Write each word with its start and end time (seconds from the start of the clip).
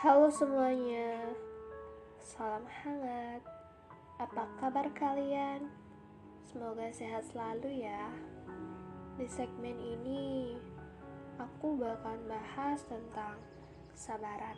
Halo 0.00 0.32
semuanya, 0.32 1.28
salam 2.16 2.64
hangat. 2.64 3.44
Apa 4.16 4.48
kabar 4.56 4.88
kalian? 4.96 5.68
Semoga 6.40 6.88
sehat 6.88 7.28
selalu 7.28 7.84
ya. 7.84 8.08
Di 9.20 9.28
segmen 9.28 9.76
ini, 9.76 10.56
aku 11.36 11.76
bakal 11.76 12.16
bahas 12.24 12.80
tentang 12.88 13.44
kesabaran. 13.92 14.56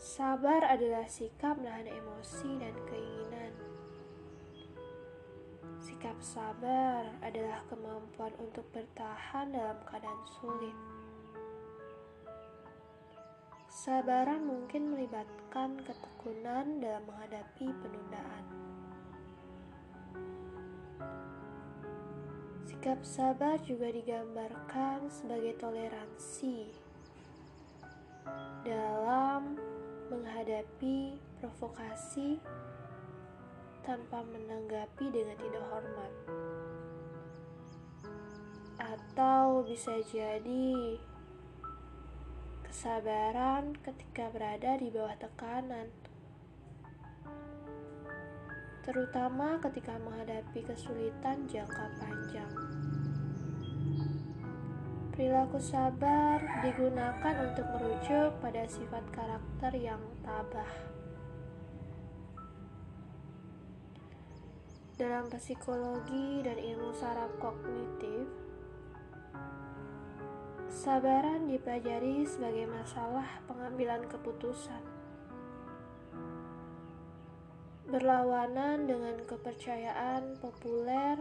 Sabar 0.00 0.64
adalah 0.72 1.04
sikap 1.04 1.60
menahan 1.60 1.92
emosi 1.92 2.48
dan 2.64 2.72
keinginan. 2.88 3.73
Sikap 5.84 6.16
sabar 6.24 7.04
adalah 7.20 7.60
kemampuan 7.68 8.32
untuk 8.40 8.64
bertahan 8.72 9.52
dalam 9.52 9.76
keadaan 9.84 10.22
sulit. 10.40 10.72
Sabaran 13.68 14.48
mungkin 14.48 14.96
melibatkan 14.96 15.76
ketekunan 15.84 16.80
dalam 16.80 17.04
menghadapi 17.04 17.68
penundaan. 17.84 18.44
Sikap 22.64 23.04
sabar 23.04 23.60
juga 23.68 23.92
digambarkan 23.92 25.12
sebagai 25.12 25.52
toleransi 25.60 26.72
dalam 28.64 29.60
menghadapi 30.08 31.20
provokasi 31.44 32.40
tanpa 33.84 34.24
menanggapi 34.24 35.12
dengan 35.12 35.36
tidak 35.36 35.64
hormat, 35.68 36.12
atau 38.80 39.62
bisa 39.64 40.00
jadi 40.08 40.98
kesabaran 42.64 43.76
ketika 43.84 44.32
berada 44.34 44.74
di 44.80 44.88
bawah 44.90 45.14
tekanan, 45.20 45.92
terutama 48.82 49.62
ketika 49.62 49.94
menghadapi 50.02 50.60
kesulitan 50.64 51.46
jangka 51.46 51.86
panjang. 52.00 52.52
Perilaku 55.14 55.62
sabar 55.62 56.42
digunakan 56.66 57.34
untuk 57.46 57.62
merujuk 57.70 58.34
pada 58.42 58.66
sifat 58.66 59.06
karakter 59.14 59.72
yang 59.78 60.02
tabah. 60.26 60.93
Dalam 65.04 65.28
psikologi 65.28 66.40
dan 66.40 66.56
ilmu 66.56 66.96
saraf 66.96 67.28
kognitif, 67.36 68.24
kesabaran 70.64 71.44
dipelajari 71.44 72.24
sebagai 72.24 72.64
masalah 72.72 73.28
pengambilan 73.44 74.00
keputusan. 74.08 74.80
Berlawanan 77.84 78.88
dengan 78.88 79.20
kepercayaan 79.28 80.40
populer 80.40 81.20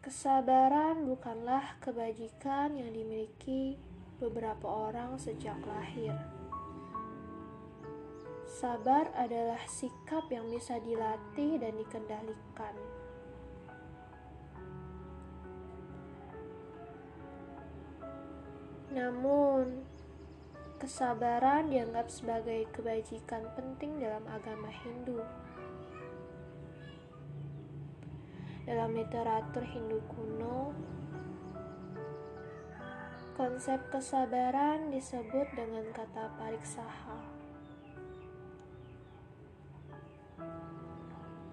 Kesabaran 0.00 1.04
bukanlah 1.04 1.76
kebajikan 1.84 2.72
yang 2.72 2.96
dimiliki 2.96 3.76
beberapa 4.16 4.64
orang 4.64 5.20
sejak 5.20 5.60
lahir. 5.68 6.37
Sabar 8.58 9.06
adalah 9.14 9.62
sikap 9.70 10.26
yang 10.34 10.50
bisa 10.50 10.82
dilatih 10.82 11.62
dan 11.62 11.78
dikendalikan. 11.78 12.74
Namun, 18.90 19.86
kesabaran 20.82 21.70
dianggap 21.70 22.10
sebagai 22.10 22.66
kebajikan 22.74 23.46
penting 23.54 24.02
dalam 24.02 24.26
agama 24.26 24.74
Hindu. 24.82 25.22
Dalam 28.66 28.90
literatur 28.90 29.62
Hindu 29.62 30.02
kuno, 30.10 30.74
konsep 33.38 33.78
kesabaran 33.94 34.90
disebut 34.90 35.46
dengan 35.54 35.86
kata 35.94 36.34
pariksaha. 36.42 37.27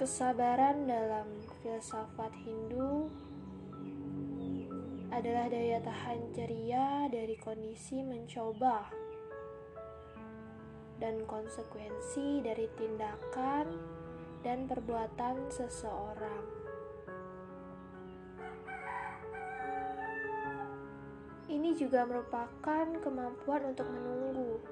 Kesabaran 0.00 0.88
dalam 0.88 1.28
filsafat 1.60 2.32
Hindu 2.40 3.12
adalah 5.12 5.52
daya 5.52 5.76
tahan 5.84 6.32
ceria 6.32 7.04
dari 7.12 7.36
kondisi 7.36 8.00
mencoba 8.00 8.88
dan 10.96 11.20
konsekuensi 11.28 12.40
dari 12.40 12.64
tindakan 12.80 13.76
dan 14.40 14.64
perbuatan 14.64 15.52
seseorang. 15.52 16.48
Ini 21.52 21.76
juga 21.76 22.08
merupakan 22.08 22.86
kemampuan 23.04 23.76
untuk 23.76 23.84
menunggu, 23.84 24.64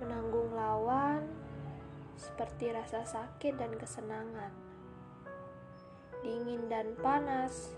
menanggung 0.00 0.37
seperti 2.28 2.68
rasa 2.76 3.08
sakit 3.08 3.56
dan 3.56 3.72
kesenangan, 3.80 4.52
dingin 6.20 6.68
dan 6.68 6.92
panas, 7.00 7.72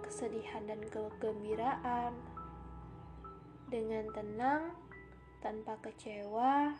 kesedihan 0.00 0.64
dan 0.64 0.80
kegembiraan, 0.88 2.16
dengan 3.68 4.08
tenang 4.16 4.72
tanpa 5.44 5.76
kecewa 5.84 6.72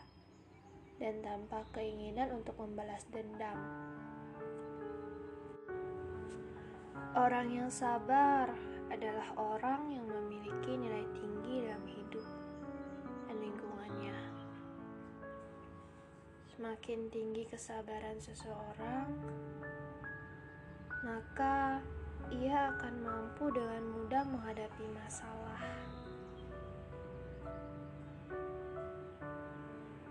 dan 0.97 1.21
tanpa 1.21 1.61
keinginan 1.75 2.33
untuk 2.33 2.57
membalas 2.57 3.05
dendam. 3.13 3.59
Orang 7.13 7.53
yang 7.53 7.69
sabar 7.69 8.49
adalah 8.87 9.29
orang 9.37 9.93
yang 9.93 10.07
memiliki 10.09 10.73
nilai 10.79 11.05
tinggi 11.13 11.66
Semakin 16.67 17.07
tinggi 17.07 17.47
kesabaran 17.47 18.19
seseorang, 18.19 19.07
maka 20.99 21.79
ia 22.27 22.75
akan 22.75 23.07
mampu 23.07 23.47
dengan 23.55 23.87
mudah 23.87 24.27
menghadapi 24.27 24.83
masalah. 24.91 25.63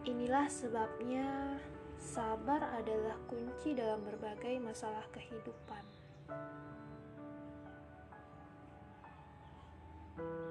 Inilah 0.09 0.49
sebabnya 0.49 1.61
sabar 2.01 2.65
adalah 2.73 3.21
kunci 3.29 3.77
dalam 3.77 4.01
berbagai 4.09 4.57
masalah 4.57 5.05
kehidupan. 5.13 5.85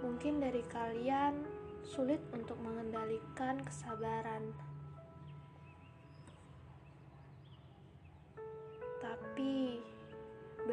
Mungkin 0.06 0.38
dari 0.38 0.62
kalian 0.70 1.42
sulit 1.82 2.22
untuk 2.30 2.62
mengendalikan 2.62 3.58
kesabaran, 3.66 4.54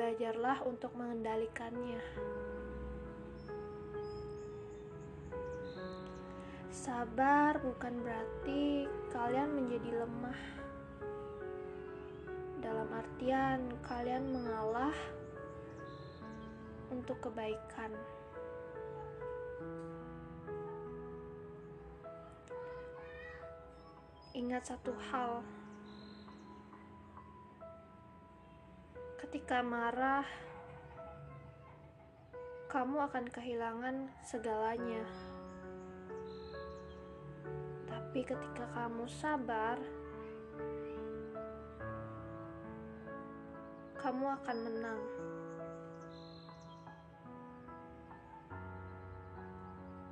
belajarlah 0.02 0.66
untuk 0.66 0.90
mengendalikannya. 0.98 2.02
Sabar 6.74 7.62
bukan 7.62 8.02
berarti 8.02 8.90
kalian 9.14 9.54
menjadi 9.54 10.02
lemah. 10.02 10.40
Dalam 12.58 12.90
artian, 12.90 13.62
kalian 13.86 14.26
mengalah 14.34 14.90
untuk 16.90 17.22
kebaikan. 17.22 17.94
Ingat 24.34 24.66
satu 24.66 24.90
hal, 25.14 25.46
ketika 29.32 29.64
marah, 29.64 30.28
kamu 32.68 33.00
akan 33.08 33.24
kehilangan 33.32 34.12
segalanya. 34.20 35.08
Tapi 37.88 38.28
ketika 38.28 38.68
kamu 38.76 39.08
sabar, 39.08 39.80
kamu 43.96 44.36
akan 44.36 44.56
menang. 44.68 45.00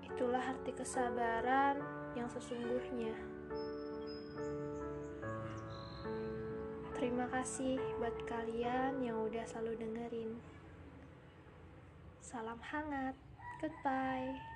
Itulah 0.00 0.48
arti 0.48 0.72
kesabaran 0.72 1.76
yang 2.16 2.32
sesungguhnya. 2.32 3.12
Terima 7.20 7.36
kasih 7.36 7.76
buat 8.00 8.16
kalian 8.32 9.04
yang 9.04 9.20
udah 9.28 9.44
selalu 9.44 9.76
dengerin. 9.76 10.40
Salam 12.24 12.56
hangat. 12.64 13.12
Goodbye. 13.60 14.49